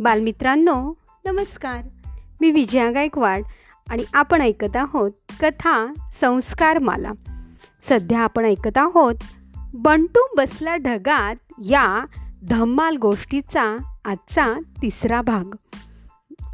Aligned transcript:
बालमित्रांनो 0.00 0.92
नमस्कार. 1.24 1.84
मी 2.40 2.50
विजया 2.50 2.90
गायकवाड 2.90 3.42
आणि 3.88 4.04
आपण 4.14 4.40
ऐकत 4.40 4.76
आहोत 4.76 5.10
कथा 5.40 5.92
संस्कार 6.12 6.78
माला 6.78 7.10
सध्या 7.82 8.20
आपण 8.20 8.44
ऐकत 8.44 8.78
आहोत 8.78 9.14
बंटू 9.74 10.26
बसला 10.36 10.76
ढगात 10.76 11.36
या 11.64 12.06
धम्माल 12.42 12.96
गोष्टीचा 12.96 13.76
आजचा 14.04 14.60
तिसरा 14.82 15.22
भाग. 15.22 15.56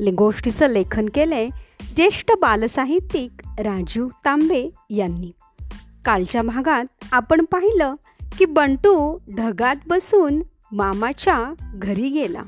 ले 0.00 0.10
गोष्टीचं 0.10 0.66
लेखन 0.66 1.06
केलंय 1.14 1.48
ज्येष्ठ 1.96 2.32
बालसाहित्यिक 2.40 3.30
राजीव 3.44 4.08
तांबे 4.24 4.70
यांनी. 4.90 5.32
कालच्या 6.04 6.42
भागात 6.42 6.84
आपण 7.12 7.44
पाहिलं 7.44 7.94
की 8.38 8.44
बंटू 8.44 9.18
ढगात 9.36 9.76
बसून 9.86 10.42
मामाच्या 10.72 11.54
घरी 11.60 12.08
गेला. 12.08 12.42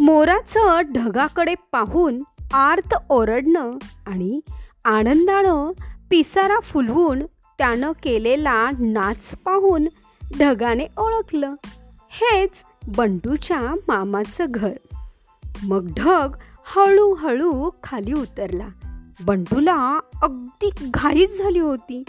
मोराचं 0.00 0.80
ढगाकडे 0.80 1.54
पाहून 1.72 2.22
आर्त 2.52 2.94
ओरडणं 3.08 3.70
आणि 4.06 4.40
आनंदानं 4.84 5.70
पिसारा 6.10 6.60
फुलवून 6.60 7.22
त्यानं 7.58 7.92
केलेला 7.92 8.70
नाच 8.78 9.34
पाहून 9.34 9.88
ढगाने 10.38 10.86
ओळखलं. 10.98 11.54
हेच 12.10 12.64
बंटूच्या 12.96 13.60
मामाचं 13.88 14.44
घर. 14.48 14.72
मग 15.62 15.88
ढग 15.96 16.36
हळूहळू 16.66 17.70
खाली 17.82 18.12
उतरला. 18.12 18.66
बंटूला 19.24 20.00
अगदी 20.22 20.70
घाईच 20.82 21.38
झाली 21.38 21.58
होती. 21.58 22.04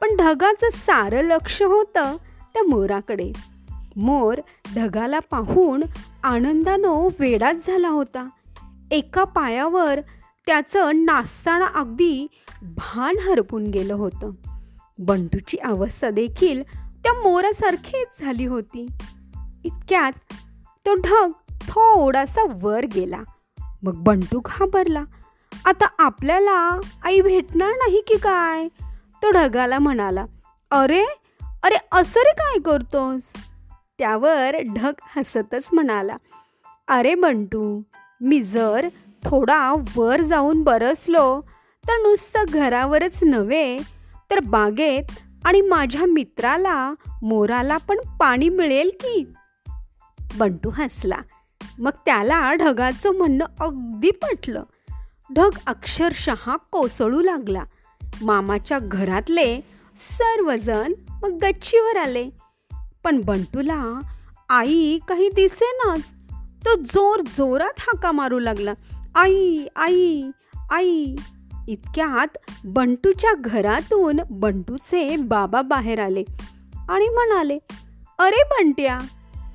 पण 0.00 0.16
ढगाचं 0.16 0.66
सारं 0.72 1.22
लक्ष 1.22 1.62
होतं 1.62 2.16
त्या 2.54 2.62
मोराकडे. 2.62 3.32
मोर 3.98 4.40
ढगाला 4.76 5.18
पाहून 5.18 5.82
आनंदानं 6.24 7.08
वेडाच 7.18 7.66
झाला 7.66 7.88
होता. 7.88 8.28
एका 8.90 9.24
पायावर 9.24 10.00
त्याचं 10.46 11.04
नाचताना 11.04 11.66
अगदी 11.74 12.26
भान 12.62 13.14
हरपून 13.18 13.64
गेलं 13.64 13.94
होतं. 13.94 14.30
बंटूची 14.98 15.58
अवस्था 15.58 16.10
देखील 16.10 16.62
त्या 16.72 17.12
मोरासारखीच 17.12 18.20
झाली 18.20 18.46
होती. 18.46 18.86
इतक्यात 19.64 20.12
तो 20.86 20.94
ढग 20.94 21.30
थोडासा 21.50 22.40
वर 22.62 22.86
गेला. 22.86 23.22
मग 23.82 23.94
बंटू 23.94 24.40
घाबरला. 24.44 25.04
आता 25.64 25.86
आपल्याला 25.98 26.80
आई 27.02 27.20
भेटणार 27.20 27.68
नाही 27.68 28.00
की 28.00 28.16
काय? 28.16 28.68
तो 29.22 29.30
ढगाला 29.30 29.78
म्हणाला. 29.78 30.24
अरे 30.70 31.04
अरे 31.62 31.76
असं 31.92 32.20
रे 32.20 32.32
काय 32.32 32.60
करतोस? 32.60 33.22
त्यावर 33.98 34.56
ढग 34.76 34.92
हसतच 35.16 35.68
म्हणाला. 35.72 36.16
अरे 36.88 37.14
बंटू 37.14 37.82
मी 38.20 38.42
जर 38.42 38.88
थोडा 39.24 39.74
वर 39.96 40.20
जाऊन 40.20 40.62
बरसलो 40.62 41.40
तर 41.88 41.92
नुसतं 42.02 42.44
घरावरच 42.48 43.18
नव्हे 43.22 43.78
तर 44.30 44.40
बागेत 44.40 45.02
आणि 45.44 45.60
माझ्या 45.60 46.06
मित्राला 46.06 46.94
मोराला 47.22 47.76
पण 47.76 47.96
पाणी 48.20 48.48
मिळेल 48.48 48.90
की? 49.00 49.32
बंटू 50.38 50.70
हसला. 50.70 51.18
मग 51.78 51.90
त्याला 52.06 52.54
ढगाचं 52.54 53.10
म्हणणं 53.10 53.44
अगदी 53.60 54.10
पटलं. 54.10 54.62
ढग 55.34 55.50
अक्षरशः 55.66 56.56
कोसळू 56.72 57.22
लागला. 57.22 57.64
मामाच्या 58.22 58.78
घरातले 58.82 59.60
सर्वजण 59.96 60.92
मग 61.10 61.38
गच्चीवर 61.42 61.96
आले. 61.96 62.37
पण 63.04 63.20
बंटूला 63.20 64.00
आई 64.48 64.98
काही 65.08 65.28
दिसेनाच. 65.28 66.12
तो 66.64 66.74
जोर 66.74 67.20
जोरात 67.20 67.74
हाका 67.78 68.12
मारू 68.12 68.38
लागला. 68.38 68.72
आई 69.14 69.66
आई 69.76 70.22
आई. 70.70 71.16
इतक्यात 71.68 72.38
बंटूच्या 72.64 73.32
घरातून 73.34 74.20
बंटूचे 74.30 75.16
बाबा 75.16 75.62
बाहेर 75.62 75.98
आले 75.98 76.22
आणि 76.88 77.08
म्हणाले 77.08 77.58
अरे 78.18 78.42
बंट्या 78.50 78.98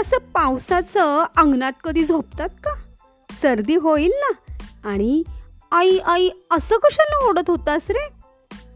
असं 0.00 0.16
पावसाचं 0.18 1.24
अंगणात 1.36 1.72
कधी 1.84 2.04
झोपतात 2.04 2.48
का? 2.48 2.70
सर्दी 3.42 3.74
होईल 3.74 4.12
ना? 4.16 4.54
आणि 4.88 5.22
आई 5.72 5.98
आई 5.98 6.30
असं 6.50 6.76
कशाला 6.76 7.28
ओढत 7.28 7.50
होतास 7.50 7.90
रे? 7.90 8.08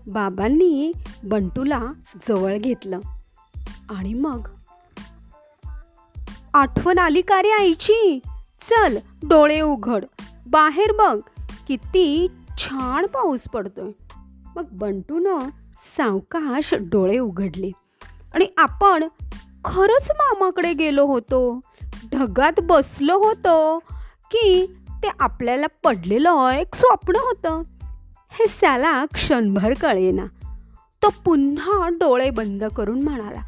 बाबांनी 0.06 0.93
बंटूला 1.25 1.82
जवळ 2.28 2.56
घेतलं. 2.56 3.00
आणि 3.90 4.14
मग? 4.14 4.48
आठवण 6.54 6.98
आली 6.98 7.20
का 7.20 7.42
रे 7.42 7.50
आईची? 7.50 8.20
चल 8.62 8.98
डोळे 9.22 9.60
उघड. 9.60 10.04
बाहेर 10.46 10.92
बघ 10.92 11.20
किती 11.68 12.26
छान 12.58 13.06
पाऊस 13.06 13.48
पडतोय. 13.48 13.90
मग 14.56 14.64
बंटूनं 14.72 15.38
सावकाश 15.82 16.74
डोळे 16.74 17.18
उघडले. 17.18 17.70
आणि 18.34 18.46
आपण 18.58 19.04
खरंच 19.64 20.10
मामाकडे 20.10 20.72
गेलो 20.72 21.06
होतो. 21.06 21.60
ढगात 22.12 22.52
बसलो 22.62 23.18
होतो 23.18 23.78
की 24.30 24.76
ते 25.02 25.08
आपल्याला 25.20 25.66
पडलेलं 25.84 26.48
एक 26.48 26.74
स्वप्न 26.74 27.16
होतं. 27.16 27.62
हे 28.30 28.46
सॅला 28.48 29.04
क्षणभर 29.04 29.74
कळेना. 29.74 30.24
तो 31.02 31.08
पुन्हा 31.24 31.88
डोळे 31.88 32.30
बंद 32.30 32.64
करून 32.64 33.02
म्हणाला 33.02 33.40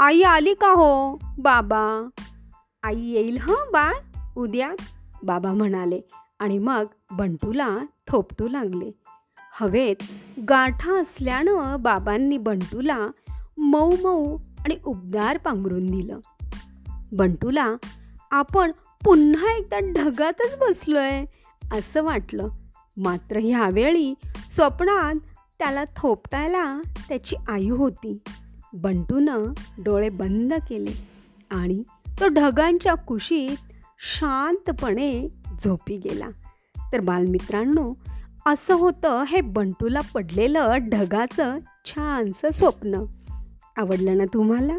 आई 0.00 0.22
आली 0.22 0.54
का 0.54 0.72
हो? 0.72 1.18
बाबा. 1.38 2.08
आई 2.82 3.00
येईल 3.00 3.38
हं 3.40 3.72
बाळ? 3.72 3.94
उद्या? 4.36 4.74
बाबा 5.22 5.52
म्हणाले. 5.52 6.00
आणि 6.38 6.58
मग 6.58 6.84
बंटूला 7.10 7.78
थोपटू 8.08 8.48
लागले. 8.48 8.90
हवेत 9.60 9.96
गाठा 10.48 11.00
असल्यानं 11.00 11.76
बाबांनी 11.80 12.38
बंटूला 12.38 13.08
मऊ 13.58 13.96
मऊ 14.02 14.36
आणि 14.36 14.76
उबदार 14.84 15.38
पांघरून 15.38 15.90
दिलं. 15.90 16.18
बंटूला 17.12 17.74
आपण 18.30 18.72
पुन्हा 19.04 19.52
एकदा 19.52 19.78
ढगातच 19.78 20.56
बसलोय 20.56 21.24
असं 21.72 22.02
वाटलं. 22.02 22.48
मात्र 22.96 23.38
ह्यावेळी 23.42 24.14
स्वप्नात 24.50 25.14
त्याला 25.58 25.84
थोपटायला 25.96 26.80
त्याची 27.08 27.36
आई 27.48 27.70
होती. 27.70 28.18
बंटूनं 28.72 29.42
डोळे 29.78 30.08
बंद 30.08 30.54
केले 30.68 31.08
आणि 31.50 31.82
तो 32.20 32.28
ढगांच्या 32.28 32.94
कुशीत 32.94 33.56
शांतपणे 33.98 35.28
झोपी 35.64 35.96
गेला. 35.96 36.28
तर 36.92 37.00
बालमित्रांनो 37.00 37.92
असं 38.46 38.74
होतं 38.74 39.24
हे 39.24 39.40
बंटूला 39.40 40.00
पडलेलं 40.14 40.72
ढगाचं 40.76 41.58
छानसं 41.84 42.50
स्वप्न. 42.50 43.04
आवडलं 43.76 44.18
ना 44.18 44.24
तुम्हाला? 44.24 44.78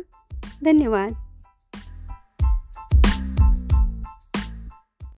धन्यवाद. 0.66 1.21